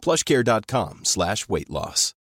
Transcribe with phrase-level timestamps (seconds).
[0.00, 2.14] plushcare.com slash weight loss.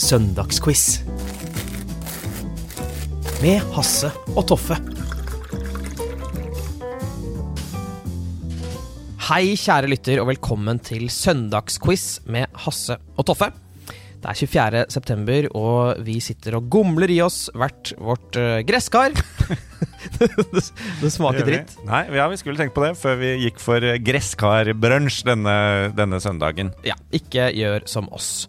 [0.00, 1.00] Søndagsquiz.
[3.42, 4.78] Med Hasse og Toffe.
[9.28, 13.52] Hei, kjære lytter, og velkommen til søndagsquiz med Hasse og Toffe.
[14.20, 14.80] Det er 24.
[14.92, 19.16] september, og vi sitter og gomler i oss hvert vårt uh, gresskar.
[20.18, 20.28] det,
[21.00, 21.72] det smaker dritt.
[21.88, 25.56] Nei, ja, vi skulle tenkt på det før vi gikk for gresskarbrunsj denne,
[25.96, 26.74] denne søndagen.
[26.84, 28.44] Ja, ikke gjør som oss.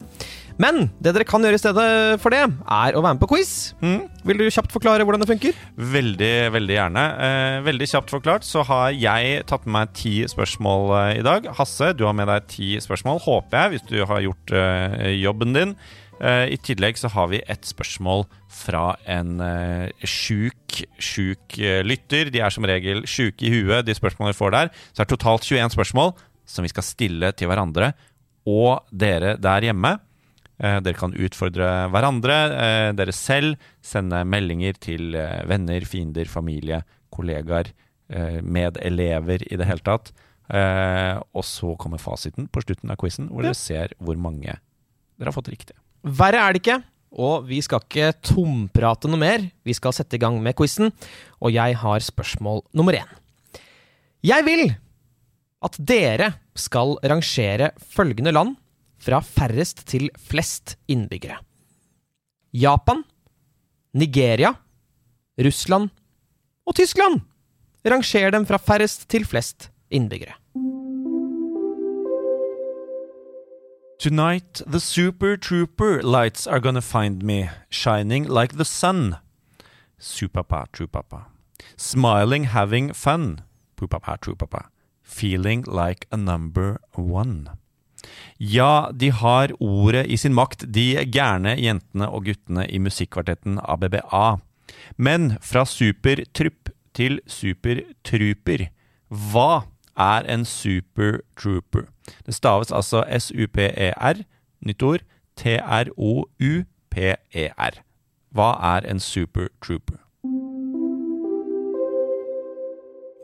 [0.60, 1.86] Men det dere kan gjøre i stedet
[2.24, 3.54] for det, er å være med på quiz.
[3.84, 4.04] Mm.
[4.28, 5.64] Vil du kjapt forklare hvordan det funker?
[5.76, 7.06] Veldig, veldig gjerne.
[7.28, 11.50] Eh, veldig kjapt forklart så har jeg tatt med meg ti spørsmål eh, i dag.
[11.58, 15.58] Hasse, du har med deg ti spørsmål, håper jeg, hvis du har gjort eh, jobben
[15.58, 15.76] din.
[16.22, 22.30] Eh, I tillegg så har vi et spørsmål fra en eh, sjuk, sjuk eh, lytter.
[22.34, 24.72] De er som regel sjuke i huet, de spørsmålene vi får der.
[24.92, 26.14] Så det er totalt 21 spørsmål
[26.52, 27.94] som vi skal stille til hverandre
[28.50, 29.96] og dere der hjemme.
[30.62, 33.58] Eh, Dere kan utfordre hverandre, eh, dere selv.
[33.82, 37.74] Sende meldinger til eh, venner, fiender, familie, kollegaer,
[38.44, 40.10] medelever i det hele tatt.
[40.52, 45.36] Og så kommer fasiten på slutten av quizen, hvor dere ser hvor mange dere har
[45.38, 45.78] fått riktig.
[46.04, 46.76] Verre er det ikke,
[47.24, 49.46] og vi skal ikke tomprate noe mer.
[49.64, 50.92] Vi skal sette i gang med quizen,
[51.40, 53.16] og jeg har spørsmål nummer én.
[54.28, 54.66] Jeg vil
[55.64, 58.60] at dere skal rangere følgende land
[59.02, 61.40] fra færrest til flest innbyggere.
[62.54, 63.04] Japan,
[63.94, 64.54] Nigeria,
[65.40, 65.90] Russland
[66.66, 67.22] og Tyskland.
[67.86, 70.38] rangerer dem fra færrest til flest innbyggere.
[74.00, 79.16] Tonight the super trooper lights are gonna find me, shining like the sun.
[80.00, 81.26] Supapa, trupapa.
[81.78, 83.42] Smiling, having fun.
[83.78, 84.70] Pupapa, trupapa.
[85.04, 87.61] Feeling like a number one.
[88.40, 94.40] Ja, de har ordet i sin makt, de gærne jentene og guttene i musikkvartetten ABBA.
[94.98, 98.68] Men fra supertrupp til supertruper.
[99.12, 99.64] Hva
[100.00, 101.86] er en supertrooper?
[102.26, 104.24] Det staves altså S-U-P-E-R,
[104.66, 105.00] nytt ord,
[105.38, 105.92] T-R-O-U-P-E-R.
[108.32, 109.98] Hva er en supertrooper?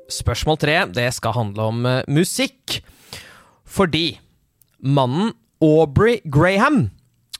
[0.08, 2.80] Spørsmål tre det skal handle om eh, musikk.
[3.68, 4.20] Fordi
[4.82, 5.34] mannen
[5.64, 6.90] Aubrey Graham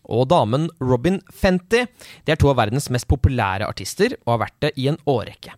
[0.08, 1.84] og damen Robin Fenty
[2.26, 5.54] de er to av verdens mest populære artister og har vært det i en årrekke.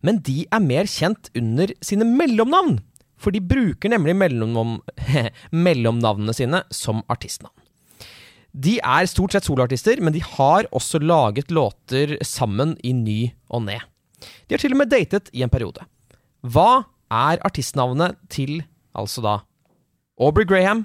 [0.00, 2.78] Men de er mer kjent under sine mellomnavn,
[3.20, 4.78] for de bruker nemlig mellomnavn,
[5.66, 7.54] mellomnavnene sine som artistnavn.
[8.50, 13.20] De er stort sett soloartister, men de har også laget låter sammen i ny
[13.52, 13.76] og ne.
[14.48, 15.84] De har til og med datet i en periode.
[16.42, 18.62] Hva er artistnavnet til
[18.96, 19.36] altså da
[20.20, 20.82] Aubrey Graham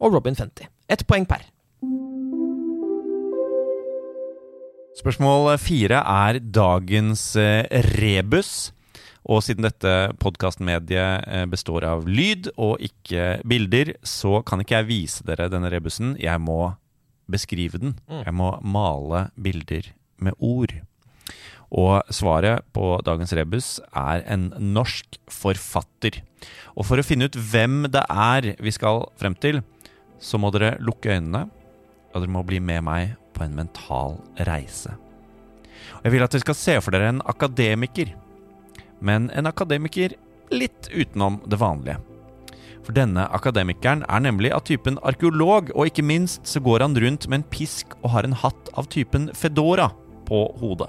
[0.00, 0.66] og Robin Fenty?
[0.88, 1.44] Ett poeng per.
[4.96, 7.66] Spørsmål fire er dagens eh,
[7.98, 8.72] rebus.
[9.26, 9.92] Og siden dette
[10.22, 15.70] podkastmediet eh, består av lyd og ikke bilder, så kan ikke jeg vise dere denne
[15.72, 16.14] rebusen.
[16.22, 16.76] Jeg må
[17.28, 17.96] beskrive den.
[18.08, 19.90] Jeg må male bilder
[20.22, 20.72] med ord.
[21.74, 26.22] Og svaret på dagens rebus er en norsk forfatter.
[26.78, 29.60] Og for å finne ut hvem det er vi skal frem til,
[30.18, 31.46] så må dere lukke øynene,
[32.14, 34.16] og dere må bli med meg på en mental
[34.48, 34.94] reise.
[36.02, 38.12] Jeg vil at dere skal se for dere en akademiker,
[39.04, 40.16] men en akademiker
[40.54, 41.98] litt utenom det vanlige.
[42.86, 47.26] For denne akademikeren er nemlig av typen arkeolog, og ikke minst så går han rundt
[47.26, 49.90] med en pisk og har en hatt av typen fedora
[50.28, 50.88] på hodet.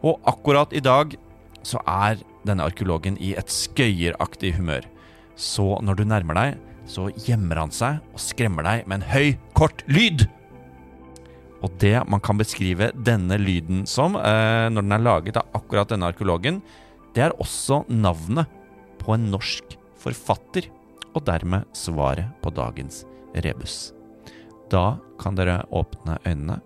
[0.00, 1.12] Og akkurat i dag
[1.66, 4.86] så er denne arkeologen i et skøyeraktig humør.
[5.36, 6.56] Så når du nærmer deg,
[6.88, 10.24] så gjemmer han seg og skremmer deg med en høy, kort lyd.
[11.64, 15.90] Og det man kan beskrive denne lyden som, eh, når den er laget av akkurat
[15.90, 16.62] denne arkeologen,
[17.14, 18.46] det er også navnet
[18.98, 20.68] på en norsk forfatter,
[21.16, 23.04] og dermed svaret på dagens
[23.34, 23.92] rebus.
[24.70, 26.60] Da kan dere åpne øynene,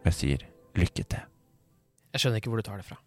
[0.00, 0.48] og jeg sier
[0.78, 1.28] lykke til.
[2.12, 3.00] Jeg skjønner ikke hvor du tar det fra.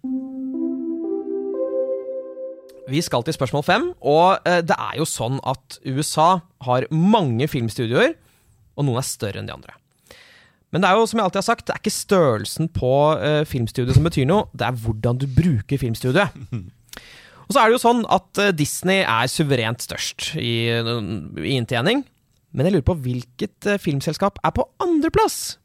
[2.85, 6.37] Vi skal til spørsmål fem, og eh, det er jo sånn at USA
[6.67, 8.13] har mange filmstudioer,
[8.77, 9.73] og noen er større enn de andre.
[10.73, 13.41] Men det er jo, som jeg alltid har sagt, det er ikke størrelsen på uh,
[13.47, 16.35] filmstudioet som betyr noe, det er hvordan du bruker filmstudioet.
[17.45, 22.03] Og så er det jo sånn at uh, Disney er suverent størst i, i inntjening.
[22.51, 25.55] Men jeg lurer på hvilket filmselskap er på andreplass?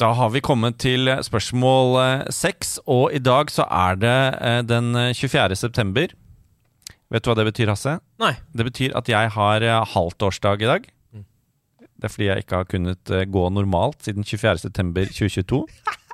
[0.00, 4.60] Da har vi kommet til spørsmål eh, seks, og i dag så er det eh,
[4.66, 5.54] den 24.
[5.58, 6.10] september.
[7.14, 7.98] Vet du hva det betyr, Hasse?
[8.22, 8.32] Nei.
[8.58, 10.88] Det betyr at jeg har eh, halvtårsdag i dag.
[11.94, 14.64] Det er fordi jeg ikke har kunnet gå normalt siden 24.
[14.66, 15.62] september 2022.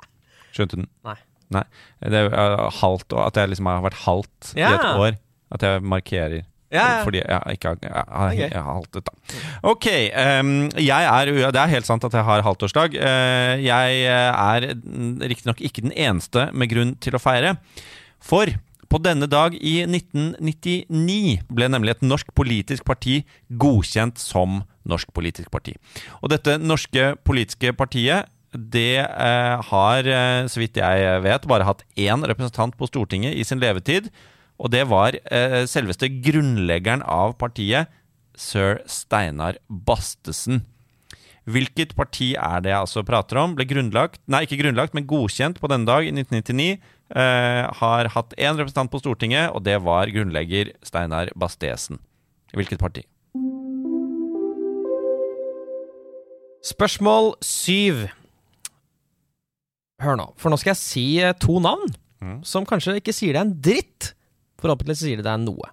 [0.53, 0.91] Skjønte du den?
[1.07, 1.17] Nei.
[1.51, 1.63] Nei.
[2.05, 4.69] Det er halvt, At jeg liksom har vært halvt Ja.
[4.69, 5.17] i et år.
[5.51, 6.45] At jeg markerer.
[6.71, 7.03] Ja, ja.
[7.03, 9.37] Fordi jeg ikke har, jeg har, jeg har haltet, da.
[9.67, 9.87] Ok.
[10.39, 12.95] Um, jeg er, det er helt sant at jeg har halvtårsdag.
[12.95, 14.67] Uh, jeg er
[15.27, 17.57] riktignok ikke den eneste med grunn til å feire.
[18.23, 18.53] For
[18.91, 23.21] på denne dag i 1999 ble nemlig et norsk politisk parti
[23.61, 25.77] godkjent som norsk politisk parti.
[26.19, 31.85] Og dette norske politiske partiet det eh, har, eh, så vidt jeg vet, bare hatt
[31.95, 34.09] én representant på Stortinget i sin levetid.
[34.61, 37.89] Og det var eh, selveste grunnleggeren av partiet,
[38.37, 40.61] sir Steinar Bastesen.
[41.49, 43.55] Hvilket parti er det jeg altså prater om?
[43.57, 46.77] Ble grunnlagt, nei ikke grunnlagt, men godkjent på denne dag i 1999.
[47.11, 51.99] Eh, har hatt én representant på Stortinget, og det var grunnlegger Steinar Bastesen.
[52.53, 53.03] Hvilket parti?
[56.61, 58.05] Spørsmål syv.
[60.01, 61.89] Hør nå, for nå skal jeg si eh, to navn
[62.45, 64.11] som kanskje ikke sier deg en dritt.
[64.61, 65.71] Forhåpentligvis sier det deg noe.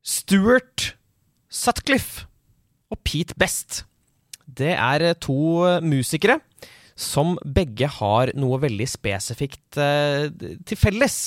[0.00, 0.94] Stuart
[1.50, 2.26] Sutcliffe
[2.90, 3.84] og Pete Best.
[4.46, 6.40] Det er eh, to eh, musikere
[7.00, 10.28] som begge har noe veldig spesifikt eh,
[10.66, 11.20] til felles.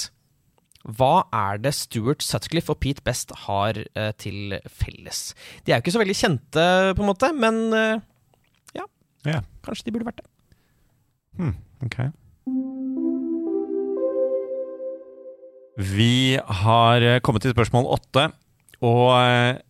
[0.84, 5.32] Hva er det Stuart Sutcliffe og Pete Best har eh, til felles?
[5.64, 6.66] De er jo ikke så veldig kjente,
[6.98, 8.04] på en måte, men eh,
[8.76, 8.88] ja,
[9.26, 9.48] yeah.
[9.66, 10.30] kanskje de burde vært det.
[11.40, 11.56] Hmm,
[11.88, 12.00] ok.
[15.78, 18.28] Vi har eh, kommet til spørsmål åtte,
[18.84, 19.62] og eh,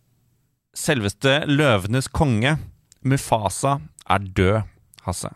[0.76, 2.58] selveste løvenes konge,
[3.04, 3.78] Mufasa,
[4.10, 4.60] er død,
[5.06, 5.30] Hasse.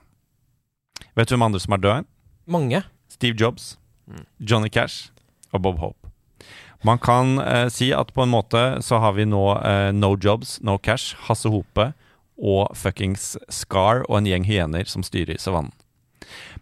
[1.16, 2.04] Vet du hvem andre som er døde?
[2.48, 2.82] Mange.
[3.08, 3.78] Steve Jobs,
[4.40, 5.10] Johnny Cash
[5.52, 6.12] og Bob Hope.
[6.84, 10.58] Man kan eh, si at på en måte så har vi nå eh, No Jobs,
[10.62, 11.92] No Cash, Hasse Hope
[12.38, 15.72] og fuckings Scar og en gjeng hyener som styrer savannen.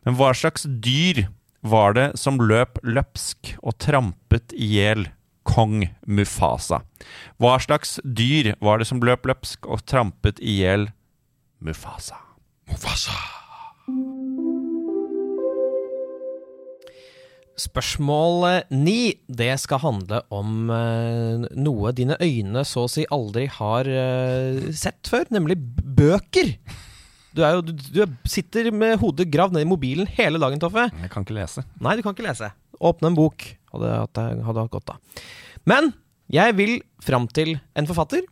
[0.06, 1.26] Men hva slags dyr
[1.70, 5.08] var det som løp løpsk og trampet i hjel
[5.46, 6.82] kong Mufasa?
[7.42, 10.90] Hva slags dyr var det som løp løpsk og trampet i hjel
[11.64, 12.20] Mufasa?
[12.70, 13.16] Mufasa.
[17.56, 19.00] Spørsmål eh, ni,
[19.32, 25.08] det skal handle om eh, noe dine øyne så å si aldri har eh, sett
[25.08, 25.56] før, nemlig
[25.96, 26.52] bøker.
[27.36, 30.86] Du, jo, du, du sitter med hodet gravd ned i mobilen hele dagen, Toffe.
[30.88, 31.66] Jeg kan ikke lese.
[31.84, 32.48] Nei, du kan ikke lese.
[32.80, 33.44] Åpne en bok.
[33.74, 35.26] Hadde hatt hadde hatt godt av.
[35.68, 35.92] Men
[36.32, 38.24] jeg vil fram til en forfatter,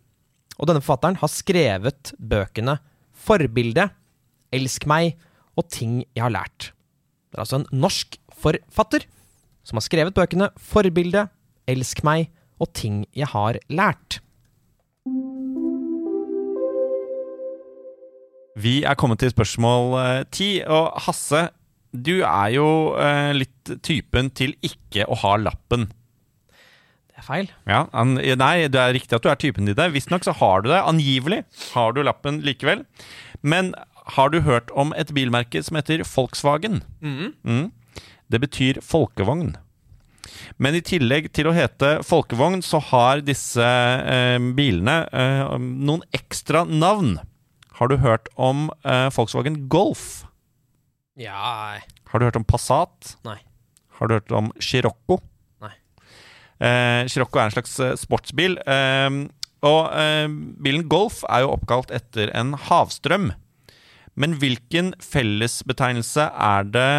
[0.56, 2.78] og denne forfatteren har skrevet bøkene
[3.24, 3.90] 'Forbilde',
[4.52, 5.18] 'Elsk meg'
[5.56, 6.72] og 'Ting jeg har lært'.
[7.30, 9.04] Det er altså en norsk forfatter
[9.64, 11.28] som har skrevet bøkene 'Forbilde',
[11.68, 14.20] 'Elsk meg' og 'Ting jeg har lært'.
[18.54, 21.48] Vi er kommet til spørsmål eh, ti, og Hasse,
[21.94, 22.68] du er jo
[22.98, 25.88] eh, litt typen til ikke å ha lappen.
[27.10, 27.50] Det er feil.
[27.70, 29.88] Ja, an, Nei, det er riktig at du er typen til det.
[29.94, 30.82] Visstnok så har du det.
[30.82, 31.42] Angivelig
[31.74, 32.84] har du lappen likevel.
[33.42, 33.74] Men
[34.14, 36.82] har du hørt om et bilmerke som heter Volkswagen?
[37.02, 37.68] Mm.
[38.30, 39.54] Det betyr folkevogn.
[40.62, 46.64] Men i tillegg til å hete folkevogn, så har disse eh, bilene eh, noen ekstra
[46.68, 47.16] navn.
[47.78, 50.24] Har du hørt om eh, Volkswagen Golf?
[51.18, 51.78] Ja
[52.10, 53.16] Har du hørt om Passat?
[53.26, 53.38] Nei.
[53.98, 55.20] Har du hørt om Chirocco?
[55.62, 55.72] Nei.
[56.62, 58.58] Eh, Chirocco er en slags eh, sportsbil.
[58.66, 59.18] Eh,
[59.64, 59.94] og
[60.60, 63.30] bilen Golf er jo oppkalt etter en havstrøm.
[64.14, 66.90] Men hvilken fellesbetegnelse er det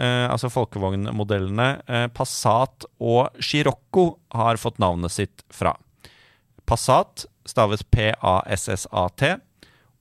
[0.00, 5.76] eh, altså folkevognmodellene eh, Passat og Chirocco har fått navnet sitt fra?
[6.66, 9.34] Passat staves P-A-S-S-A-T,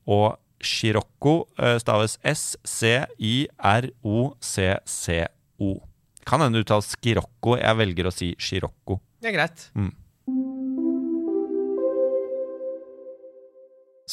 [0.09, 3.49] og Scirocco eh, staves S-C-I-R-O-C-C-O.
[6.23, 7.57] Kan hende uttales Scirocco.
[7.59, 8.99] Jeg velger å si Scirocco.
[9.19, 9.59] Det er greit.
[9.75, 9.91] Mm.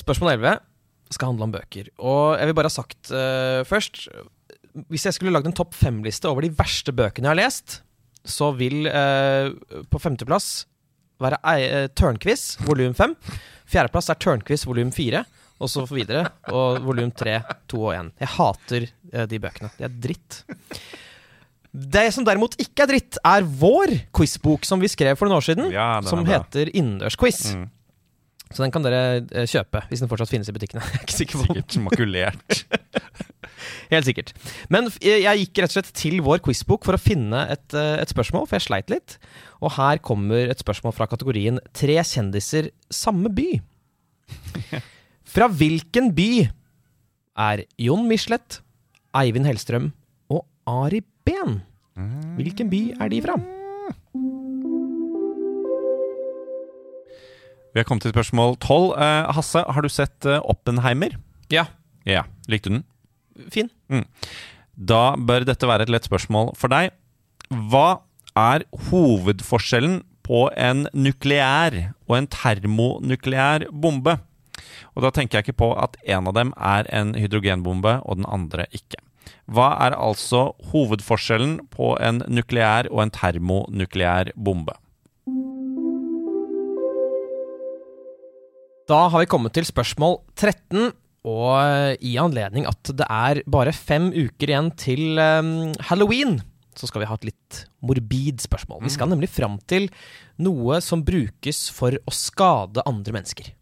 [0.01, 0.59] Spørsmål 11
[1.11, 1.91] skal handle om bøker.
[1.99, 3.95] Og jeg vil bare ha sagt uh, først
[4.91, 7.81] hvis jeg skulle lagd en topp fem-liste over de verste bøkene jeg har lest,
[8.23, 9.51] så vil uh,
[9.91, 10.67] på femteplass
[11.21, 13.17] være uh, Tørnquiz volum fem.
[13.71, 15.25] Fjerdeplass er Tørnquiz volum fire,
[15.61, 16.25] og så videre.
[16.51, 17.41] Og volum tre,
[17.71, 18.11] to og én.
[18.21, 19.73] Jeg hater eh, de bøkene.
[19.77, 20.41] De er dritt.
[21.71, 25.47] Det som derimot ikke er dritt, er vår quizbok som vi skrev for noen år
[25.47, 25.69] siden.
[25.75, 27.53] Ja, som heter Innendørsquiz.
[27.55, 27.69] Mm.
[28.51, 30.83] Så den kan dere eh, kjøpe, hvis den fortsatt finnes i butikkene.
[30.91, 32.63] Jeg er ikke sikker på Sikkert makulert.
[33.91, 34.31] Helt sikkert.
[34.73, 37.99] Men jeg jeg gikk rett og slett til vår quizbok for å finne et, eh,
[38.01, 39.19] et spørsmål, for jeg sleit litt.
[39.61, 43.51] Og her kommer et spørsmål fra kategorien Tre kjendiser, samme by.
[45.31, 46.31] Fra hvilken by
[47.41, 48.61] er Jon Michelet,
[49.17, 49.91] Eivind Hellstrøm
[50.33, 51.61] og Ari Behn?
[52.39, 53.37] Hvilken by er de fra?
[57.71, 58.95] Vi har kommet til spørsmål tolv.
[58.99, 61.15] Eh, Hasse, har du sett eh, Oppenheimer?
[61.53, 61.69] Ja,
[62.09, 62.25] Ja.
[62.49, 62.87] Likte du den?
[63.53, 63.69] fin.
[64.77, 66.91] Da bør dette være et lett spørsmål for deg.
[67.71, 68.01] Hva
[68.37, 71.77] er hovedforskjellen på en nukleær
[72.09, 74.19] og en termonukleær bombe?
[74.97, 78.29] Og da tenker jeg ikke på at en av dem er en hydrogenbombe, og den
[78.29, 79.01] andre ikke.
[79.51, 84.77] Hva er altså hovedforskjellen på en nukleær og en termonukleær bombe?
[88.91, 90.91] Da har vi kommet til spørsmål 13,
[91.31, 95.51] og i anledning at det er bare fem uker igjen til eh,
[95.91, 96.39] halloween,
[96.75, 98.81] så skal vi ha et litt morbid spørsmål.
[98.87, 99.91] Vi skal nemlig fram til
[100.41, 103.53] noe som brukes for å skade andre mennesker.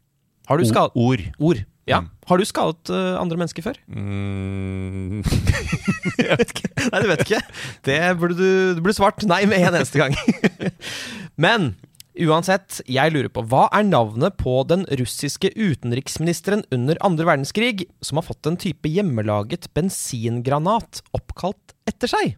[0.48, 1.24] Har du skadet Ord.
[1.38, 1.64] Ord.
[1.88, 2.02] Ja.
[2.02, 2.08] Mm.
[2.28, 3.76] Har du skadet uh, andre mennesker før?
[3.88, 5.22] Mm.
[6.20, 6.70] Jeg vet ikke.
[6.92, 7.42] Nei, du vet ikke.
[7.88, 10.16] Det burde du, du burde svart nei med en eneste gang.
[11.44, 11.72] Men
[12.18, 18.18] uansett, jeg lurer på hva er navnet på den russiske utenriksministeren under andre verdenskrig som
[18.18, 22.34] har fått en type hjemmelaget bensingranat oppkalt etter seg?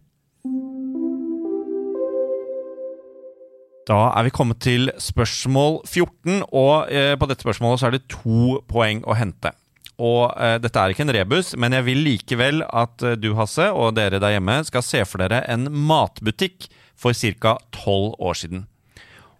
[3.89, 8.07] Da er vi kommet til spørsmål 14, og eh, på dette spørsmålet så er det
[8.13, 9.53] to poeng å hente.
[10.01, 13.71] Og eh, dette er ikke en rebus, men jeg vil likevel at eh, du, Hasse,
[13.73, 17.57] og dere der hjemme skal se for dere en matbutikk for ca.
[17.73, 18.67] tolv år siden.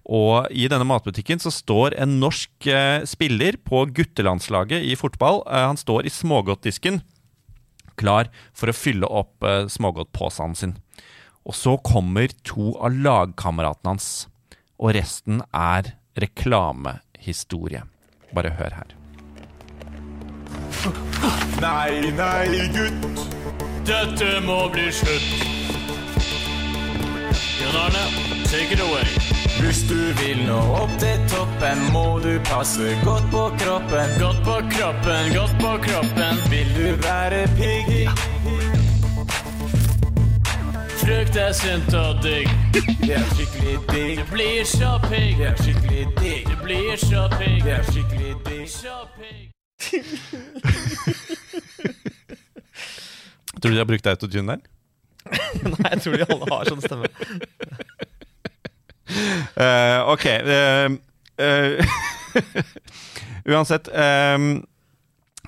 [0.10, 5.44] Og i denne matbutikken så står en norsk eh, spiller på guttelandslaget i fotball.
[5.46, 7.04] Han står i smågodtdisken,
[8.02, 10.76] klar for å fylle opp eh, smågodtposen sin.
[11.46, 14.12] Og så kommer to av lagkameratene hans.
[14.82, 17.84] Og resten er reklamehistorie.
[18.34, 18.96] Bare hør her.
[21.62, 23.28] Nei, nei, gutt.
[23.86, 25.46] Dette må bli slutt.
[27.62, 28.06] Jon Arne,
[28.50, 29.06] take it away.
[29.62, 34.16] Hvis du vil nå opp til toppen, må du passe godt på kroppen.
[34.18, 36.42] Godt på kroppen, godt på kroppen.
[36.50, 38.71] Vil du være pigg?
[41.02, 42.50] Frukt er sunt og digg.
[42.74, 44.18] Det er skikkelig digg.
[44.18, 45.38] Det blir så pigg.
[45.38, 46.48] Det er skikkelig digg.
[46.50, 47.64] Det blir så pigg.
[47.64, 48.70] Det er skikkelig digg.
[48.70, 49.52] Så pigg.
[53.62, 54.58] Tror du de har brukt autotune der?
[55.74, 57.06] Nei, jeg tror de alle har sånn stemme.
[59.58, 60.26] Uh, ok.
[60.46, 60.90] Uh,
[61.42, 61.72] uh,
[63.50, 64.38] uansett eh,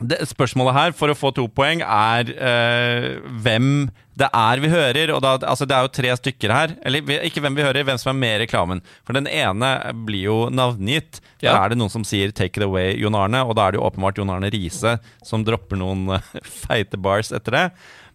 [0.09, 3.07] det, Spørsmålet her, for å få to poeng, er eh,
[3.43, 5.11] hvem det er vi hører.
[5.15, 6.75] Og da, altså det er jo tre stykker her.
[6.85, 8.83] Eller ikke hvem vi hører, hvem som er med i reklamen.
[9.07, 9.71] For den ene
[10.05, 11.21] blir jo navngitt.
[11.39, 11.53] Ja.
[11.53, 13.43] Da er det noen som sier 'take it away', Jon Arne.
[13.47, 16.33] Og da er det jo åpenbart Jon Arne Riise som dropper noen eh,
[16.65, 17.67] feite bars etter det.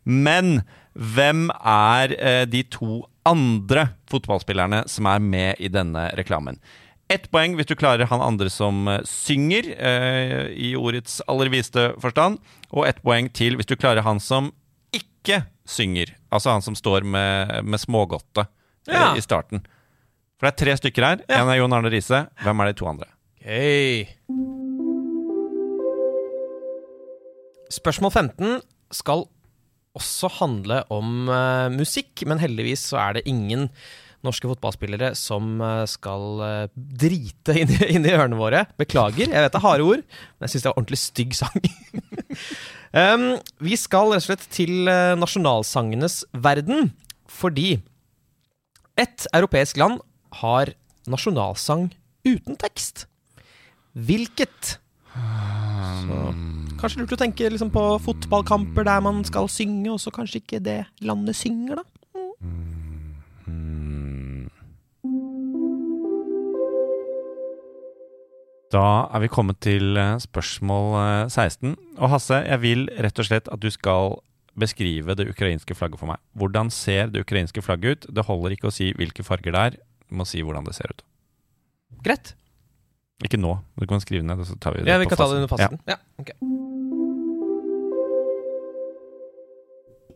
[0.05, 0.63] Men
[0.99, 6.59] hvem er eh, de to andre fotballspillerne som er med i denne reklamen?
[7.09, 11.93] Ett poeng hvis du klarer han andre som eh, synger, eh, i ordets aller viste
[12.03, 12.37] forstand.
[12.71, 14.51] Og ett poeng til hvis du klarer han som
[14.93, 16.13] ikke synger.
[16.33, 19.15] Altså han som står med, med smågodtet eh, Ja.
[19.17, 19.65] i starten.
[20.39, 21.25] For det er tre stykker her.
[21.29, 21.41] Ja.
[21.43, 22.27] En er Jon Arne Riise.
[22.45, 23.09] Hvem er de to andre?
[23.41, 24.05] Okay.
[27.73, 28.61] Spørsmål 15
[28.97, 29.25] skal
[29.99, 33.67] også handle om uh, musikk, men heldigvis så er det ingen
[34.27, 38.65] norske fotballspillere som eh, skal eh, drite inn i, inn i ørene våre.
[38.81, 41.69] Beklager, jeg vet det er harde ord, men jeg syns det er ordentlig stygg sang.
[43.03, 43.29] um,
[43.65, 46.91] vi skal rett og slett til eh, nasjonalsangenes verden,
[47.29, 47.79] fordi
[48.99, 50.01] et europeisk land
[50.43, 50.75] har
[51.09, 51.89] nasjonalsang
[52.27, 53.07] uten tekst.
[53.95, 54.79] Hvilket?
[55.99, 56.19] Så,
[56.79, 60.61] kanskje lurt å tenke liksom på fotballkamper der man skal synge, og så kanskje ikke
[60.63, 61.87] det landet synger, da.
[68.69, 71.77] Da er vi kommet til eh, spørsmål eh, 16.
[71.97, 74.19] Og Hasse, jeg vil rett og slett at du skal
[74.59, 76.21] beskrive det ukrainske flagget for meg.
[76.37, 78.09] Hvordan ser det ukrainske flagget ut?
[78.17, 79.79] Det holder ikke å si hvilke farger det er.
[80.11, 81.05] Du må si hvordan det ser ut.
[82.05, 82.35] Greit.
[83.25, 83.57] Ikke nå.
[83.81, 85.51] Du kan skrive ned, så tar vi det Ja, vi på kan ta det under
[85.51, 85.81] fasten.
[85.89, 85.97] Ja.
[86.21, 86.35] ok.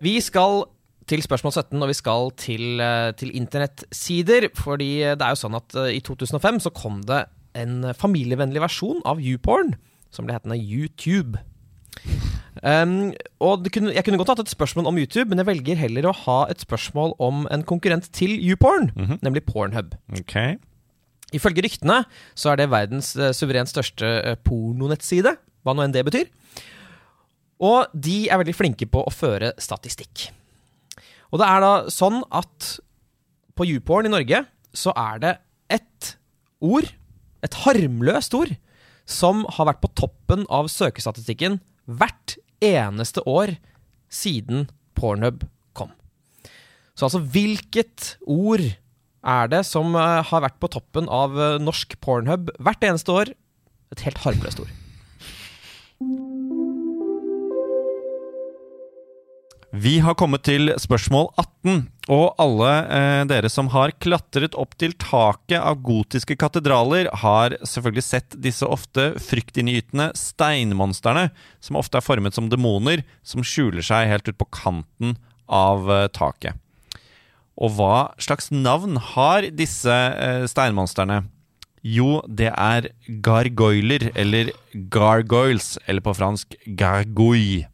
[0.03, 0.65] Vi skal
[1.11, 4.49] til spørsmål 17, og vi skal til, eh, til internettsider.
[4.55, 9.03] Fordi det er jo sånn at eh, i 2005 så kom det en familievennlig versjon
[9.05, 9.75] av YouPorn,
[10.11, 11.39] som ble hetende YouTube.
[12.63, 16.09] Um, og kunne, Jeg kunne godt hatt et spørsmål om YouTube, men jeg velger heller
[16.11, 19.19] å ha et spørsmål om en konkurrent til YouPorn, Mhm.
[19.23, 19.95] nemlig Pornhub.
[20.21, 20.57] Okay.
[21.33, 22.05] Ifølge ryktene
[22.37, 26.29] så er det verdens uh, suverent største pornonettside, hva nå enn det betyr.
[27.61, 30.31] Og de er veldig flinke på å føre statistikk.
[31.33, 32.75] Og det er da sånn at
[33.57, 34.45] på YouPorn i Norge
[34.77, 35.33] så er det
[35.73, 36.15] ett
[36.63, 36.87] ord,
[37.45, 38.53] et harmløst ord,
[39.09, 41.59] som har vært på toppen av søkestatistikken
[41.91, 43.57] hvert eneste år
[44.13, 45.43] siden Pornhub
[45.77, 45.91] kom.
[46.95, 48.63] Så altså, hvilket ord
[49.23, 53.33] er det som eh, har vært på toppen av eh, norsk pornhub hvert eneste år?
[53.95, 54.73] Et helt harmløst ord.
[59.73, 64.93] Vi har kommet til spørsmål 18, og alle eh, dere som har klatret opp til
[65.01, 71.31] taket av gotiske katedraler, har selvfølgelig sett disse ofte fryktinngytende steinmonstrene,
[71.65, 75.17] som ofte er formet som demoner, som skjuler seg helt ut på kanten
[75.49, 76.61] av eh, taket.
[77.57, 81.23] Og hva slags navn har disse eh, steinmonstrene?
[81.81, 82.93] Jo, det er
[83.25, 84.53] gargoyler, eller
[84.93, 87.72] gargoyles, eller på fransk gargouille.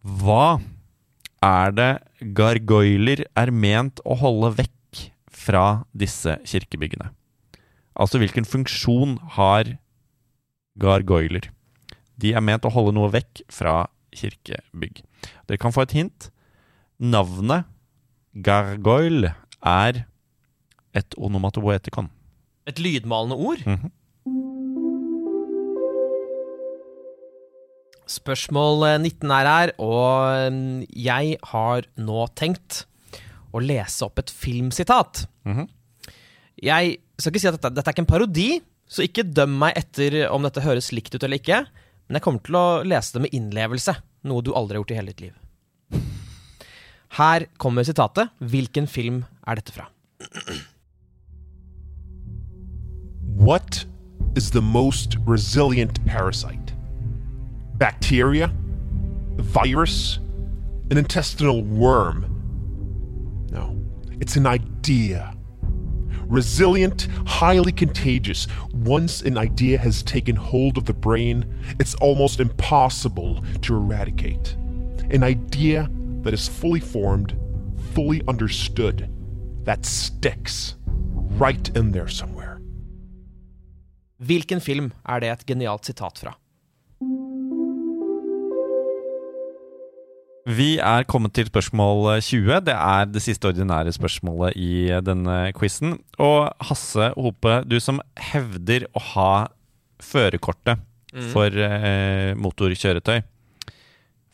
[0.00, 0.60] Hva
[1.44, 1.90] er det
[2.36, 7.10] gargoyler er ment å holde vekk fra disse kirkebyggene?
[8.00, 9.74] Altså hvilken funksjon har
[10.80, 11.50] gargoyler?
[12.20, 15.02] De er ment å holde noe vekk fra kirkebygg.
[15.48, 16.30] Dere kan få et hint.
[17.00, 17.68] Navnet
[18.34, 20.04] gargoyle er
[20.96, 22.08] et onomatopoetikon.
[22.68, 23.64] Et lydmalende ord.
[23.66, 23.92] Mhm.
[28.10, 32.84] Spørsmål eh, 19 er her, og mm, jeg har nå tenkt
[33.54, 35.24] å lese opp et filmsitat.
[35.48, 35.68] Mhm.
[36.60, 38.48] Jeg skal ikke si at dette, dette er ikke en parodi,
[38.90, 41.62] så ikke døm meg etter om dette høres likt ut eller ikke,
[42.10, 43.94] men jeg kommer til å lese det med innlevelse,
[44.28, 46.02] noe du aldri har gjort i hele ditt liv.
[47.16, 48.30] Her kommer sitatet.
[48.38, 49.88] Hvilken film er dette fra?
[53.40, 53.84] What
[54.36, 56.69] is the most resilient parasite?
[57.80, 58.52] Bacteria?
[59.36, 60.18] Virus?
[60.90, 62.26] An intestinal worm?
[63.50, 63.74] No,
[64.20, 65.34] it's an idea.
[66.26, 68.46] Resilient, highly contagious.
[68.74, 71.46] Once an idea has taken hold of the brain,
[71.80, 74.52] it's almost impossible to eradicate.
[75.10, 75.88] An idea
[76.20, 77.34] that is fully formed,
[77.94, 79.08] fully understood,
[79.64, 82.60] that sticks right in there somewhere.
[84.18, 86.36] Hvilken film er det et genialt sitat fra?
[90.50, 92.56] Vi er kommet til spørsmål 20.
[92.66, 95.98] Det er det siste ordinære spørsmålet i denne quizen.
[96.18, 99.34] Og Hasse Hope, du som hevder å ha
[100.02, 100.80] førerkortet
[101.30, 103.20] for eh, motorkjøretøy.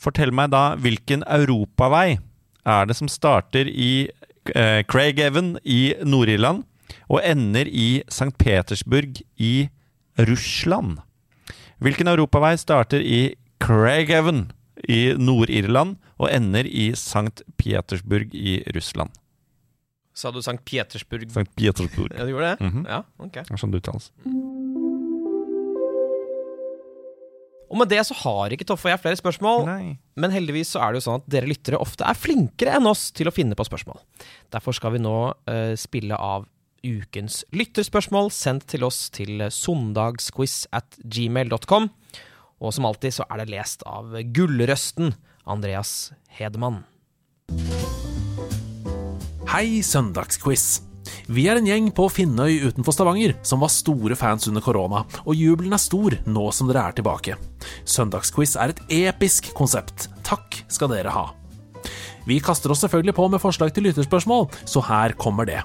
[0.00, 2.16] Fortell meg da hvilken europavei
[2.64, 4.08] er det som starter i
[4.54, 6.64] eh, Craighaven i Nord-Irland
[7.10, 8.32] og ender i St.
[8.40, 9.68] Petersburg i
[10.16, 11.02] Russland?
[11.82, 14.46] Hvilken europavei starter i Craighaven
[14.88, 17.42] i Nord-Irland og ender i St.
[17.58, 19.10] Petersburg i Russland?
[20.16, 20.58] Sa du St.
[20.64, 21.28] Petersburg?
[21.28, 21.50] St.
[21.58, 22.14] Petersburg.
[22.16, 22.70] Ja, du gjorde det?
[22.70, 22.86] Mhm.
[22.88, 23.42] Ja, ok.
[23.42, 24.10] Det er sånn det uttales.
[27.66, 29.64] Og med det så har ikke Toffe og jeg flere spørsmål.
[29.66, 29.98] Nei.
[30.16, 33.10] Men heldigvis så er det jo sånn at dere lyttere ofte er flinkere enn oss
[33.16, 33.98] til å finne på spørsmål.
[34.54, 36.46] Derfor skal vi nå uh, spille av
[36.86, 41.90] ukens lytterspørsmål sendt til oss til søndagsquiz at gmail.com.
[42.56, 45.12] Og som alltid så er det lest av gullrøsten
[45.44, 46.84] Andreas Hedemann.
[49.52, 50.82] Hei, Søndagsquiz.
[51.30, 55.38] Vi er en gjeng på Finnøy utenfor Stavanger som var store fans under korona, og
[55.38, 57.36] jubelen er stor nå som dere er tilbake.
[57.86, 60.08] Søndagsquiz er et episk konsept.
[60.26, 61.28] Takk skal dere ha.
[62.26, 65.60] Vi kaster oss selvfølgelig på med forslag til lytterspørsmål, så her kommer det.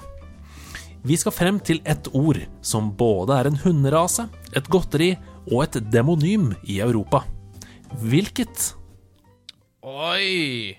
[1.02, 5.16] Vi skal frem til et ord som både er en hunderase, et godteri
[5.50, 7.24] og et demonym i Europa.
[8.02, 8.72] Hvilket?
[9.82, 10.76] Oi!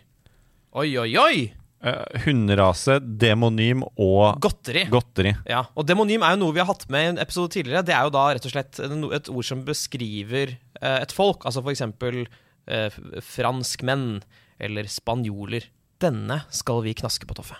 [0.73, 1.35] Oi, oi, oi!
[1.83, 4.85] Eh, hunderase, demonym og Godteri.
[4.87, 5.33] godteri.
[5.49, 7.83] Ja, og demonym er jo noe vi har hatt med i en episode tidligere.
[7.83, 11.43] Det er jo da rett og slett et ord som beskriver eh, et folk.
[11.43, 14.23] Altså for eksempel eh, franskmenn
[14.63, 15.67] eller spanjoler.
[15.99, 17.59] Denne skal vi knaske på, Toffe.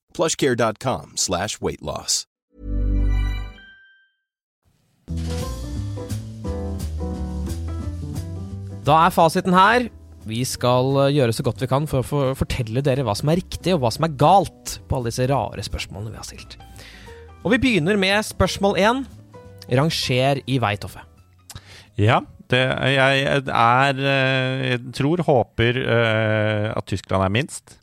[0.15, 2.25] plushcare.com slash weight loss.
[8.81, 9.89] Da er fasiten her.
[10.25, 13.41] Vi skal eh, gjøre så godt vi kan for å fortelle dere hva som er
[13.41, 16.57] riktig og hva som er galt på alle disse rare spørsmålene vi har stilt.
[17.41, 19.03] Og vi begynner med spørsmål én.
[19.71, 21.03] Ranger i vei, Toffe.
[21.99, 22.19] Ja,
[22.51, 22.59] det,
[22.91, 27.77] jeg er eh, Jeg tror, håper eh, at Tyskland er minst.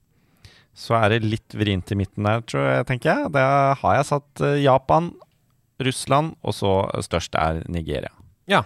[0.79, 3.31] Så er det litt vrient i midten der, tror jeg, tenker jeg.
[3.35, 3.47] Det
[3.81, 5.11] har jeg satt eh, Japan,
[5.83, 8.13] Russland, og så størst er Nigeria.
[8.51, 8.63] Ja.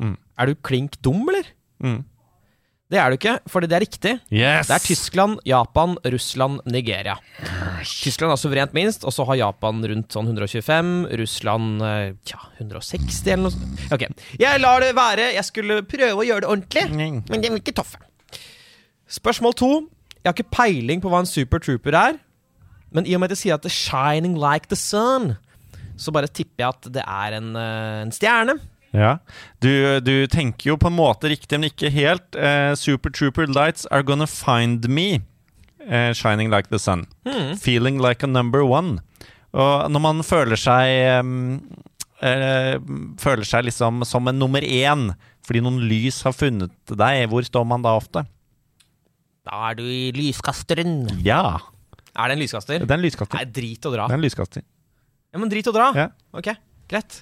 [0.00, 0.16] Mm.
[0.40, 1.52] Er du klink dum, eller?
[1.84, 2.00] Mm.
[2.90, 4.12] Det er du ikke, fordi det er riktig.
[4.34, 4.66] Yes!
[4.66, 7.14] Det er Tyskland, Japan, Russland, Nigeria.
[7.86, 10.90] Tyskland har suverent minst, og så har Japan rundt sånn 125.
[11.20, 13.86] Russland eh, tja, 160 eller noe sånt.
[13.94, 14.08] Ok,
[14.42, 15.28] jeg lar det være.
[15.36, 16.88] Jeg skulle prøve å gjøre det ordentlig,
[17.30, 18.00] men det blir ikke toffe.
[19.10, 19.72] Spørsmål to.
[20.20, 22.18] Jeg har ikke peiling på hva en super trooper er,
[22.92, 25.36] men i og med at jeg sier at det er 'shining like the sun',
[25.96, 28.60] så bare tipper jeg at det er en, eh, en stjerne.
[28.92, 29.18] Ja.
[29.62, 32.34] Du, du tenker jo på en måte riktig, men ikke helt.
[32.34, 35.22] Uh, Super Trooper lights are gonna find me.
[35.86, 37.06] Uh, shining like the sun.
[37.56, 39.00] Feeling like a number one.
[39.52, 41.60] Og når man føler seg um,
[42.22, 42.76] uh,
[43.18, 45.10] Føler seg liksom som en nummer én
[45.42, 48.22] fordi noen lys har funnet deg, hvor står man da ofte?
[49.46, 51.06] Da er du i lyskasteren.
[51.24, 51.58] Ja,
[52.16, 52.82] Er det en lyskaster?
[52.82, 53.38] det er en lyskaster.
[53.38, 54.06] Nei, drit og dra.
[54.10, 54.62] Det er en lyskaster.
[55.32, 55.90] Ja, men drit og dra.
[55.94, 56.08] Ja.
[56.34, 56.48] Ok,
[56.90, 57.20] greit.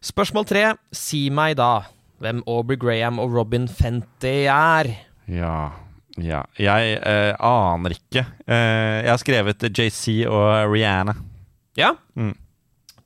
[0.00, 0.62] Spørsmål tre.
[0.96, 1.82] Si meg da
[2.20, 4.88] hvem Aubrey Graham og Robin Fenty er.
[5.28, 5.70] Ja,
[6.16, 6.40] ja.
[6.58, 8.24] Jeg eh, aner ikke.
[8.48, 11.14] Eh, jeg har skrevet JC og Rihanna.
[11.78, 11.92] Ja?
[12.16, 12.32] Mm.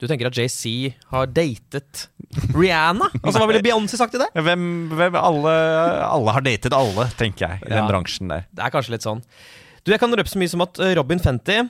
[0.01, 2.09] Du tenker at JC har datet
[2.55, 3.07] Rihanna?
[3.23, 4.29] Altså, Hva ville Beyoncé sagt til det?
[4.35, 4.65] Hvem,
[4.97, 5.55] hvem alle,
[6.09, 7.77] alle har datet alle, tenker jeg, i Ja.
[7.81, 8.47] den bransjen der.
[8.53, 9.23] Det er kanskje litt sånn.
[9.85, 11.61] Du, Jeg kan røpe så mye som at eh, Robin Fenty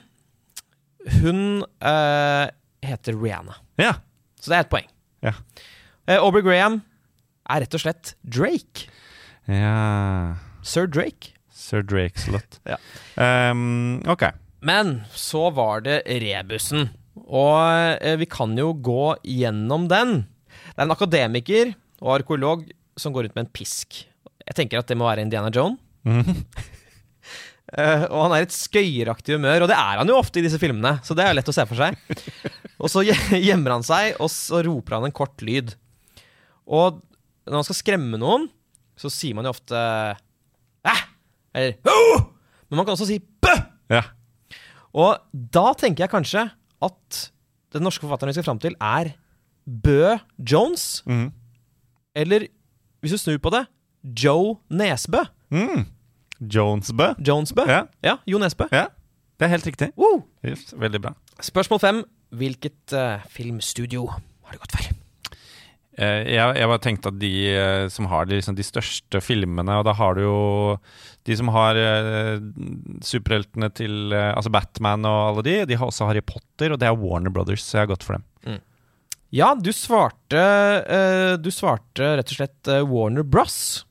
[1.21, 2.45] Hun uh,
[2.85, 3.55] heter Rihanna.
[3.77, 3.93] Ja.
[4.41, 4.87] Så det er ett poeng.
[5.25, 5.33] Ja.
[6.09, 6.79] Uh, Aubrey Graham
[7.49, 8.87] er rett og slett Drake.
[9.47, 10.35] ja.
[10.65, 11.35] Sir Drake.
[11.53, 12.57] Sir Drake-slott.
[12.65, 12.77] Ja.
[13.21, 14.23] Um, ok.
[14.65, 16.87] Men så var det rebusen.
[17.23, 20.17] Og eh, vi kan jo gå gjennom den.
[20.75, 21.73] Det er en akademiker
[22.03, 22.65] og arkeolog
[22.99, 24.03] som går ut med en pisk.
[24.45, 25.79] Jeg tenker at det må være Indiana Jones.
[26.05, 30.45] Uh, og han er i et skøyeraktig humør, og det er han jo ofte i
[30.45, 30.97] disse filmene.
[31.07, 31.97] Så det er lett å se for seg.
[32.83, 35.71] Og så gjemmer han seg, og så roper han en kort lyd.
[36.67, 36.99] Og
[37.47, 38.49] når man skal skremme noen,
[38.99, 39.79] så sier man jo ofte
[40.85, 41.03] æh!
[41.55, 42.25] Eller «Åh!»
[42.67, 43.53] Men man kan også si bø!
[43.93, 44.01] Ja.
[44.91, 46.43] Og da tenker jeg kanskje
[46.83, 47.21] at
[47.75, 49.13] den norske forfatteren vi skal fram til, er
[49.65, 51.03] Bø Jones.
[51.05, 51.31] Mm.
[52.15, 52.47] Eller
[53.01, 53.65] hvis du snur på det,
[54.23, 55.23] Joe Nesbø.
[55.49, 55.85] Mm.
[56.41, 57.13] Jonesbø.
[57.27, 57.65] Jonesbø.
[57.67, 57.83] Ja.
[58.03, 58.67] ja Jo Nesbø.
[58.71, 58.87] Ja,
[59.39, 59.91] det er helt riktig.
[59.97, 60.23] Wow.
[60.79, 61.15] Veldig bra.
[61.41, 62.03] Spørsmål fem.
[62.35, 64.94] Hvilket uh, filmstudio har det gått for?
[65.95, 69.77] Eh, jeg, jeg bare tenkte at de eh, som har de, liksom, de største filmene,
[69.79, 70.39] og da har du jo
[71.25, 72.41] de som har eh,
[73.05, 76.89] superheltene til eh, Altså Batman og alle de, de har også Harry Potter, og det
[76.89, 78.27] er Warner Brothers, så jeg har gått for dem.
[79.35, 80.41] Ja, du svarte
[80.87, 83.85] eh, Du svarte rett og slett eh, Warner Bros.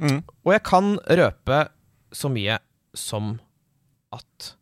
[0.00, 0.22] Mm.
[0.44, 1.62] Og jeg kan røpe
[2.14, 2.58] så mye
[2.96, 3.34] som
[4.14, 4.52] at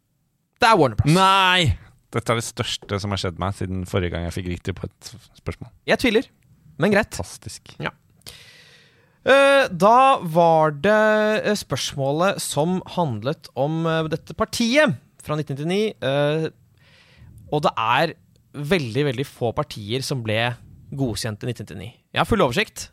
[0.62, 1.14] det er Warner Bros.
[1.14, 1.74] Nei!
[2.14, 4.86] Dette er det største som har skjedd meg siden forrige gang jeg fikk riktig på
[4.86, 5.70] et spørsmål.
[5.90, 6.28] Jeg tviler,
[6.80, 7.14] men greit.
[7.14, 7.76] Fantastisk.
[7.82, 7.92] Ja.
[9.70, 10.98] da var det
[11.46, 15.94] eh, spørsmålet som handlet om eh, dette partiet fra 1999.
[16.04, 16.50] eh,
[17.54, 18.12] og det er
[18.54, 20.38] veldig, veldig få partier som ble
[20.94, 21.88] godkjent i 1999.
[22.14, 22.88] Jeg har full oversikt,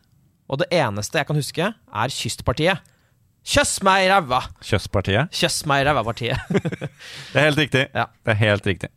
[0.49, 2.87] og det eneste jeg kan huske, er Kystpartiet.
[3.41, 4.43] Kjøss meg i ræva!
[4.61, 5.33] Kjøsspartiet.
[5.33, 6.37] Kjøss meg i ræva-partiet.
[7.33, 7.87] Det er helt riktig.
[7.89, 8.05] Ja.
[8.21, 8.91] Det er helt riktig.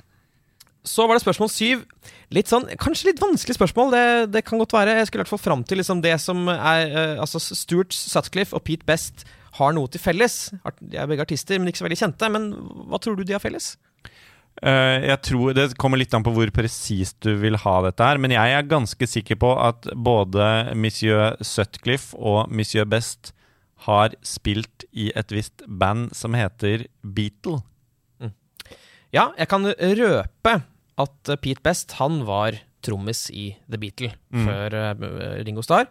[0.84, 1.84] Så var det spørsmål syv.
[2.34, 3.94] Litt sånn, Kanskje litt vanskelig spørsmål.
[3.94, 4.98] Det, det kan godt være.
[4.98, 8.56] Jeg skulle i hvert fall fram til liksom det som er uh, Altså Stuart Sutcliffe
[8.56, 9.24] og Pete Best
[9.56, 10.52] har noe til felles.
[10.82, 12.30] De er begge artister, men ikke så veldig kjente.
[12.34, 12.50] Men
[12.90, 13.74] hva tror du de har felles?
[14.62, 18.20] Uh, jeg tror Det kommer litt an på hvor presist du vil ha dette her,
[18.22, 23.32] men jeg er ganske sikker på at både monsieur Sutcliffe og monsieur Best
[23.88, 27.62] har spilt i et visst band som heter Beatle?
[29.14, 30.54] Ja, jeg kan røpe
[31.00, 35.04] at eh, Pete Best han var trommis i The Beatle før eh,
[35.46, 35.88] Ringo Starr.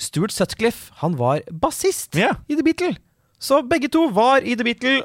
[0.00, 2.40] Stuart Sutcliffe han var bassist yeah.
[2.48, 2.96] i The Beatle.
[3.42, 4.98] Så begge to var i The Beatle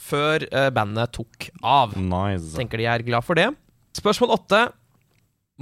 [0.00, 1.96] før eh, bandet tok av.
[1.98, 2.54] Nice.
[2.56, 3.50] Tenker de er glad for det.
[3.96, 4.62] Spørsmål åtte.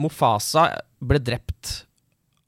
[0.01, 0.69] Mofasa
[0.99, 1.85] ble drept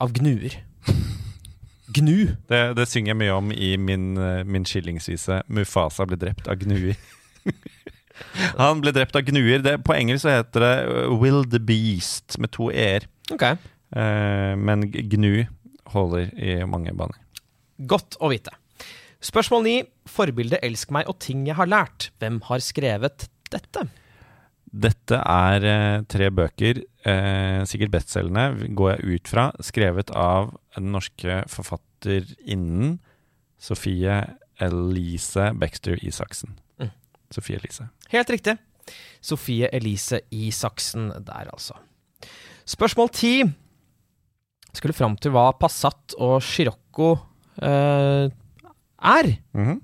[0.03, 0.59] av gnuer.
[1.96, 2.35] Gnu.
[2.51, 4.16] Det, det synger jeg mye om i min,
[4.51, 6.99] min skillingsvise 'Mufasa ble drept av gnuer'.
[8.61, 9.62] Han ble drept av gnuer.
[9.64, 13.09] Det, på engelsk så heter det uh, 'Will the Beast' med to e-er.
[13.33, 13.57] Okay.
[13.96, 15.46] Eh, men gnu
[15.94, 17.18] holder i mange baner.
[17.79, 18.55] Godt å vite.
[19.22, 19.76] Spørsmål ni.
[20.07, 22.11] Forbildet 'Elsk meg' og ting jeg har lært.
[22.20, 23.87] Hvem har skrevet dette?
[24.66, 30.90] Dette er eh, tre bøker, eh, sikkert bestselgende, går jeg ut fra, skrevet av den
[30.92, 32.98] norske forfatterinnen
[33.57, 34.18] Sofie
[34.61, 36.59] Elise Baxter Isaksen.
[37.27, 37.35] Mm.
[37.35, 37.89] Sofie Elise.
[38.12, 38.57] Helt riktig.
[39.21, 41.75] Sofie Elise Isaksen der, altså.
[42.67, 43.35] Spørsmål ti.
[44.77, 47.15] Skulle fram til hva Passat og Scirocco
[47.62, 49.33] eh, er.
[49.57, 49.83] Mhm.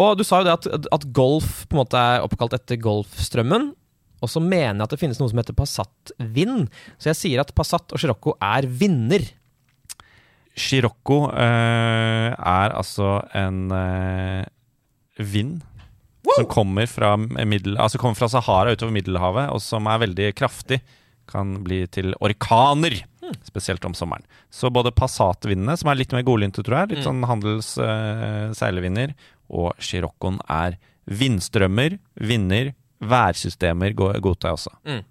[0.00, 3.74] Og du sa jo det at, at golf på en måte er oppkalt etter Golfstrømmen.
[4.22, 6.70] Og så mener jeg at det finnes noe som heter Passat Vind.
[6.96, 9.26] Så jeg sier at Passat og Scirocco er vinner.
[10.56, 14.48] Scirocco eh, er altså en eh,
[15.18, 15.60] vind
[16.36, 20.80] som kommer fra, middel, altså kommer fra Sahara utover Middelhavet, og som er veldig kraftig.
[21.30, 22.96] Kan bli til orkaner,
[23.46, 24.24] spesielt om sommeren.
[24.50, 29.14] Så både Passat-vindene, som er litt mer godlynte, tror jeg, litt sånn handels-seilevinder,
[29.52, 35.04] og Chiroccoen er vindstrømmer, vinder, værsystemer går- godtar jeg også.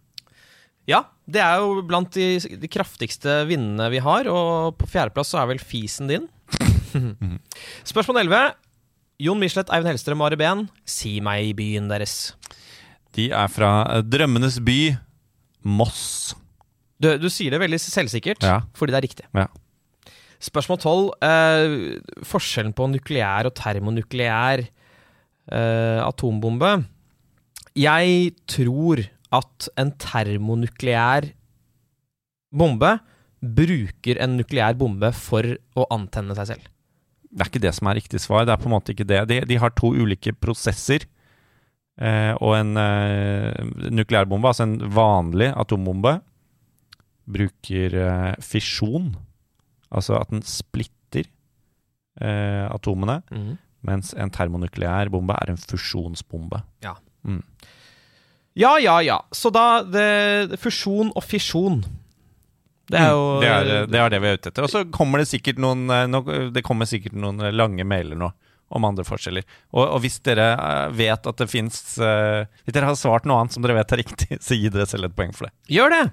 [0.88, 5.42] Ja, det er jo blant de, de kraftigste vindene vi har, og på fjerdeplass så
[5.44, 6.28] er vel fisen din.
[7.92, 8.40] Spørsmål 11.
[9.22, 12.34] Jon Michelet, Eivind Hellstrøm og Ari Behn, si meg byen deres.
[13.16, 14.80] De er fra eh, drømmenes by,
[15.68, 16.34] Moss.
[17.02, 18.62] Du, du sier det veldig selvsikkert, Ja.
[18.78, 19.26] fordi det er riktig.
[19.38, 19.48] Ja.
[20.42, 21.04] Spørsmål 12.
[21.28, 26.72] Eh, forskjellen på nukleær og termonukleær eh, atombombe.
[27.78, 31.30] Jeg tror at en termonukleær
[32.52, 32.96] bombe
[33.42, 35.46] bruker en nukleær bombe for
[35.78, 36.66] å antenne seg selv.
[37.32, 38.46] Det er ikke det som er riktig svar.
[38.46, 39.22] Det er på en måte ikke det.
[39.30, 41.08] De, de har to ulike prosesser.
[42.02, 43.62] Eh, og en eh,
[43.94, 46.18] nukleærbombe, altså en vanlig atombombe,
[47.32, 49.14] bruker eh, fisjon.
[49.92, 51.28] Altså at den splitter
[52.20, 53.22] eh, atomene.
[53.88, 56.62] Mens en termonukleær bombe er en fusjonsbombe.
[56.86, 56.98] Ja.
[57.24, 57.42] Mm.
[58.60, 59.18] Ja, ja, ja.
[59.32, 61.82] Så da det, Fusjon og fisjon.
[62.92, 64.68] Det er jo det, er, eh, det er det vi er ute etter.
[64.68, 68.32] Og så kommer det sikkert noen, eh, det kommer sikkert noen lange mailer nå
[68.72, 69.44] om andre forskjeller.
[69.74, 73.56] Og, og hvis dere eh, vet at det fins Hvis dere har svart noe annet
[73.56, 75.56] som dere vet er riktig, så gi dere selv et poeng for det.
[75.78, 76.04] Gjør det!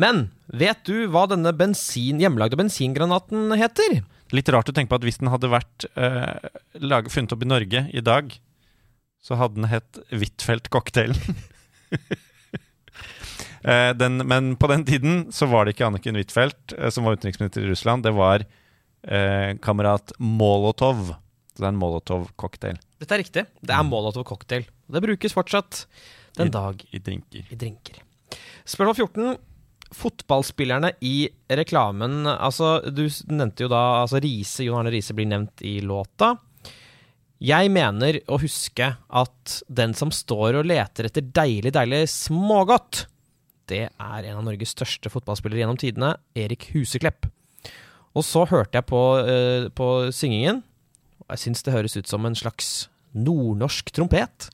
[0.00, 4.00] Men vet du hva denne bensin, hjemmelagde bensingranaten heter?
[4.32, 6.38] Litt rart å tenke på at hvis den hadde vært uh,
[6.80, 8.30] laget, funnet opp i Norge i dag,
[9.20, 11.36] så hadde den hett Huitfeldt-cocktailen.
[13.62, 17.18] Eh, den, men på den tiden så var det ikke Anniken Huitfeldt eh, som var
[17.18, 18.06] utenriksminister i Russland.
[18.06, 21.12] Det var eh, kamerat Molotov.
[21.50, 23.44] Så det er en Molotov-cocktail Dette er riktig.
[23.60, 24.64] Det er Molotov cocktail.
[24.88, 25.84] Og det brukes fortsatt
[26.38, 27.46] den dag i drinker.
[27.50, 28.00] i drinker.
[28.64, 29.38] Spørsmål 14.
[29.90, 35.64] Fotballspillerne i reklamen Altså, du nevnte jo da altså Riese, Jon Arne Riise blir nevnt
[35.66, 36.36] i låta.
[37.40, 43.06] Jeg mener å huske at den som står og leter etter deilig, deilig smågodt,
[43.70, 47.28] det er en av Norges største fotballspillere gjennom tidene, Erik Huseklepp.
[48.18, 50.64] Og så hørte jeg på, uh, på syngingen,
[51.22, 54.50] og jeg syns det høres ut som en slags nordnorsk trompet.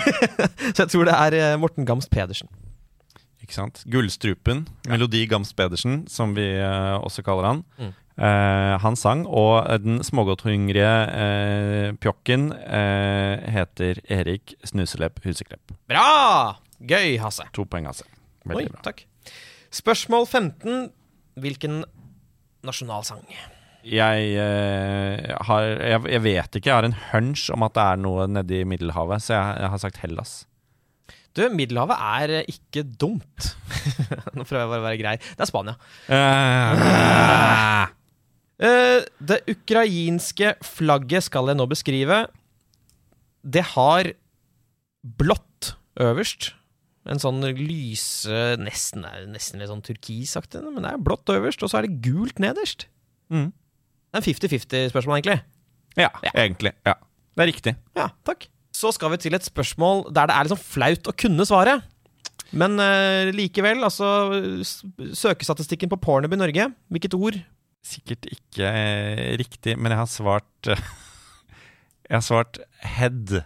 [0.74, 2.48] så jeg tror det er eh, Morten Gamst Pedersen.
[3.40, 3.82] Ikke sant?
[3.90, 7.64] Gullstrupen, Melodi Gamst Pedersen, som vi uh, også kaller han.
[7.80, 7.92] Mm.
[8.20, 12.50] Uh, han sang, og den smågodthungrige uh, pjokken
[13.56, 15.76] heter Erik Snuselepp Huseklepp.
[15.88, 16.56] Bra!
[16.80, 17.48] Gøy, Hasse.
[17.56, 18.08] To poeng, altså.
[18.48, 18.82] Veldig Oi, bra.
[18.88, 19.04] takk.
[19.70, 20.90] Spørsmål 15.
[21.40, 21.82] Hvilken
[22.66, 23.24] nasjonalsang?
[23.86, 28.00] Jeg, eh, har, jeg, jeg vet ikke, jeg har en hunch om at det er
[28.02, 30.34] noe nedi Middelhavet, så jeg, jeg har sagt Hellas.
[31.36, 33.52] Du, Middelhavet er ikke dumt.
[34.36, 35.16] Nå prøver jeg bare å være grei.
[35.22, 35.76] Det er Spania.
[36.10, 36.72] Uh,
[38.66, 42.24] uh, det ukrainske flagget skal jeg nå beskrive.
[43.40, 44.12] Det har
[45.00, 46.52] blått øverst.
[47.10, 51.80] En sånn lyse Nesten, nesten litt sånn turkisaktig, men det er blått øverst, og så
[51.80, 52.86] er det gult nederst.
[53.32, 53.50] Mm.
[53.50, 55.40] Det er en 50-50-spørsmål, egentlig.
[55.98, 56.72] Ja, egentlig.
[56.86, 56.96] Ja.
[57.34, 57.74] Det er riktig.
[57.98, 58.46] Ja, takk.
[58.74, 61.86] Så skal vi til et spørsmål der det er liksom flaut å kunne svaret.
[62.50, 67.38] Men uh, likevel, altså Søkestatistikken på pornhub i Norge, hvilket ord?
[67.86, 70.82] Sikkert ikke eh, riktig, men jeg har svart eh,
[72.10, 73.38] Jeg har svart head.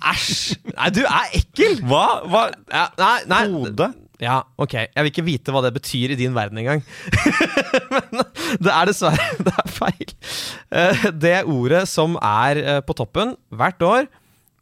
[0.00, 0.54] Æsj!
[0.76, 1.80] Nei, du er ekkel!
[1.84, 2.04] Hva?
[2.30, 2.42] Hva?
[2.72, 3.42] Ja, nei, nei.
[3.52, 3.90] Hode?
[4.22, 4.74] Ja, ok.
[4.86, 6.84] Jeg vil ikke vite hva det betyr i din verden engang.
[7.92, 8.22] Men
[8.62, 10.12] det er dessverre Det er feil.
[10.70, 14.06] Eh, Det ordet som er eh, på toppen hvert år,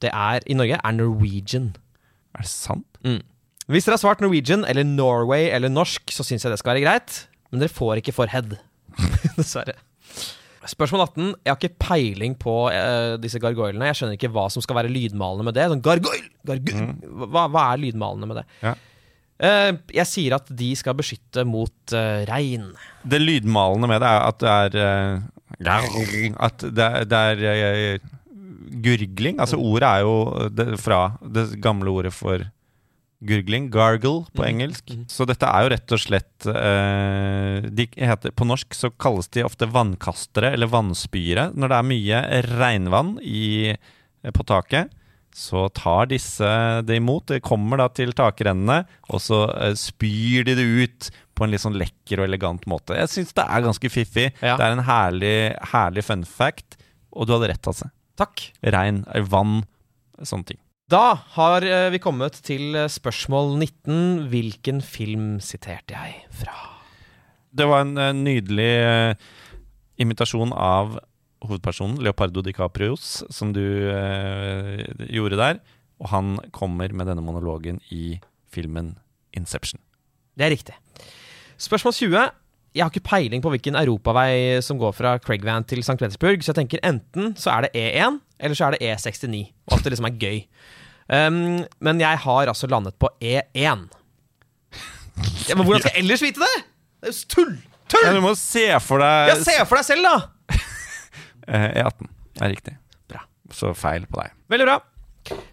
[0.00, 1.74] det er i Norge, er Norwegian.
[2.34, 2.86] Er det sant?
[3.70, 6.86] Hvis dere har svart Norwegian eller Norway eller norsk, så syns jeg det skal være
[6.86, 7.18] greit.
[7.52, 8.56] Men dere får ikke for head.
[9.36, 9.76] Dessverre.
[10.68, 11.28] Spørsmål 18.
[11.46, 13.88] Jeg har ikke peiling på uh, disse gargoylene.
[13.88, 15.66] Jeg skjønner ikke hva som skal være lydmalende med det.
[15.72, 16.28] Sånn gargoyle!
[16.46, 16.94] gargoyle.
[17.32, 18.46] Hva, hva er lydmalende med det?
[18.64, 18.76] Ja.
[19.40, 22.70] Uh, jeg sier at de skal beskytte mot uh, regn.
[23.08, 28.08] Det lydmalende med det er at det er At det det er
[28.84, 29.40] gurgling.
[29.40, 32.44] Altså ordet er jo det, fra det gamle ordet for
[33.20, 33.68] gurgling.
[33.72, 34.92] Gargle på engelsk.
[35.12, 39.44] Så dette er jo rett og slett eh, de heter, På norsk så kalles de
[39.46, 41.50] ofte vannkastere eller vannspyere.
[41.54, 43.76] Når det er mye regnvann i,
[44.24, 44.92] på taket,
[45.36, 46.48] så tar disse
[46.86, 47.28] det imot.
[47.30, 51.62] Det kommer da til takrennene, og så eh, spyr de det ut på en litt
[51.62, 52.98] sånn lekker og elegant måte.
[52.98, 54.26] Jeg syns det er ganske fiffig.
[54.42, 54.56] Ja.
[54.58, 55.36] Det er en herlig,
[55.72, 56.80] herlig fun fact,
[57.14, 57.88] og du hadde rett, altså.
[58.20, 58.50] Takk.
[58.74, 59.62] Regn, eh, vann,
[60.20, 60.60] sånne ting.
[60.90, 64.30] Da har eh, vi kommet til eh, spørsmål 19.
[64.32, 66.56] Hvilken film siterte jeg fra?
[67.54, 68.72] Det var en eh, nydelig
[70.02, 70.96] imitasjon av
[71.46, 73.62] hovedpersonen, Leopardo DiCaprios, som du
[75.08, 75.60] gjorde der.
[76.02, 78.18] Og han kommer med denne monologen i
[78.50, 78.96] filmen
[79.36, 79.78] Inception.
[80.34, 80.74] Det er riktig.
[81.60, 82.26] Spørsmål 20.
[82.74, 86.00] Jeg har ikke peiling på hvilken europavei som går fra Craigvan til St.
[86.00, 89.46] Petersburg, så jeg tenker enten så er det E1, eller så er det E69.
[89.70, 90.44] Og at det liksom er gøy.
[91.10, 93.88] Um, men jeg har altså landet på E1.
[95.48, 96.52] Ja, men hvordan skal jeg ellers vite det?
[97.00, 97.56] Det er jo tull!
[97.90, 98.04] Tull!
[98.06, 100.16] Ja, du må se for deg Ja, se for deg selv, da!
[101.50, 102.06] Eh, E18
[102.44, 102.72] er riktig.
[103.10, 103.24] Bra.
[103.50, 104.30] Så feil på deg.
[104.52, 104.76] Veldig bra.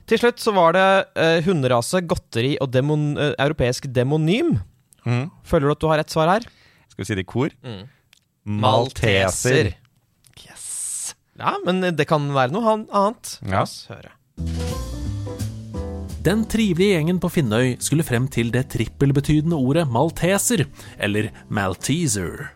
[0.05, 0.83] Til slutt så var det
[1.17, 4.59] uh, hunderase, godteri og demon, uh, europeisk demonym.
[5.07, 5.25] Mm.
[5.47, 6.45] Føler du at du har rett svar her?
[6.91, 7.49] Skal vi si det i kor?
[7.65, 7.87] Mm.
[8.61, 9.73] Malteser.
[10.45, 10.67] Yes.
[11.39, 13.39] Ja, men det kan være noe annet.
[13.47, 13.65] La Ja.
[13.65, 14.13] oss høre.
[16.27, 20.65] Den trivelige gjengen på Finnøy skulle frem til det trippelbetydende ordet malteser,
[20.99, 22.49] eller malteser.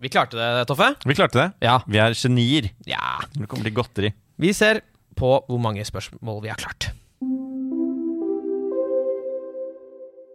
[0.00, 0.94] Vi klarte det, Toffe.
[1.04, 1.48] Vi klarte det.
[1.60, 1.74] Ja.
[1.84, 3.18] Vi er genier ja.
[3.34, 4.12] det kommer til godteri.
[4.40, 4.80] Vi ser
[5.18, 6.88] på hvor mange spørsmål vi har klart.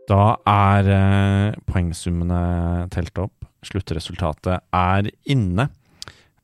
[0.06, 0.22] Da
[0.54, 2.46] er eh, poengsummene
[2.94, 3.48] telt opp.
[3.66, 5.72] Sluttresultatet er inne.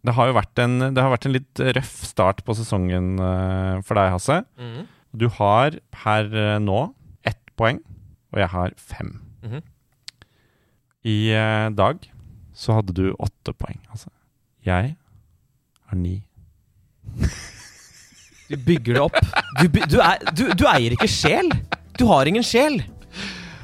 [0.02, 3.84] Det har jo vært en, det har vært en litt røff start på sesongen eh,
[3.86, 4.48] for deg, Hasse.
[4.58, 4.96] Mhm.
[5.16, 6.80] Du har per eh, nå
[7.28, 7.82] ett poeng,
[8.34, 9.16] og jeg har fem.
[9.46, 9.64] Mhm.
[11.10, 12.04] I eh, dag
[12.54, 14.12] så hadde du åtte poeng, altså.
[14.68, 14.96] Jeg
[15.90, 16.20] har ni.
[18.50, 19.18] Du bygger det opp.
[19.62, 21.52] Du, du, er, du, du eier ikke sjel.
[21.98, 22.82] Du har ingen sjel.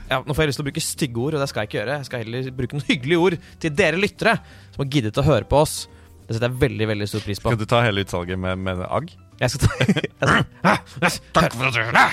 [0.09, 1.79] Ja, Nå får jeg lyst til å bruke stygge ord, og det skal jeg ikke
[1.79, 1.97] gjøre.
[1.99, 4.35] Jeg skal heller bruke noen hyggelige ord til dere lyttere
[4.75, 5.75] som har giddet å høre på oss.
[6.25, 7.51] Det setter jeg veldig veldig stor pris på.
[7.51, 9.11] Skal du ta hele utsalget med, med agg?
[9.41, 9.71] Jeg skal ta
[11.01, 12.05] jeg skal, Takk for at du hørte!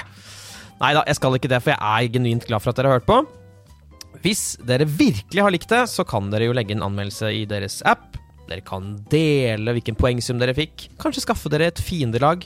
[0.83, 2.99] Nei da, jeg skal ikke det, for jeg er genuint glad for at dere har
[2.99, 3.21] hørt på.
[4.25, 7.81] Hvis dere virkelig har likt det, så kan dere jo legge en anmeldelse i deres
[7.87, 8.19] app.
[8.49, 10.89] Dere kan dele hvilken poengsum dere fikk.
[11.03, 12.43] Kanskje skaffe dere et fiendelag.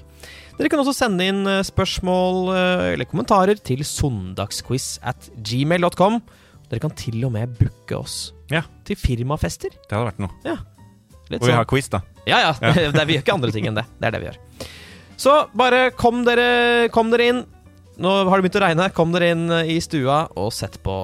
[0.58, 6.20] Dere kan også sende inn eh, spørsmål eh, eller kommentarer til sondagsquiz at gmail.com.
[6.70, 9.72] Dere kan til og med booke oss Ja, til firmafester.
[9.72, 10.32] det hadde vært noe.
[10.44, 10.58] Ja.
[11.28, 12.00] Litt Og vi sånn- har quiz, da.
[12.26, 12.54] ja, ja.
[12.62, 12.90] ja.
[12.96, 13.86] det, vi gjør ikke andre ting enn det.
[13.98, 14.40] Det er det vi gjør.
[15.16, 17.44] Så bare kom dere, kom dere inn.
[17.98, 18.88] Nå har det begynt å regne.
[18.92, 20.96] Kom dere inn eh, i stua og sett på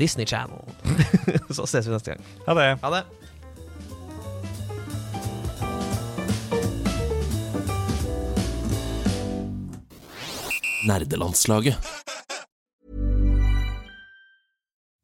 [0.00, 0.64] Disney Channel.
[1.54, 2.24] Så ses vi neste gang.
[2.48, 2.66] Ha det.
[2.82, 3.04] Ha det.
[10.86, 12.03] Nerdelandslaget.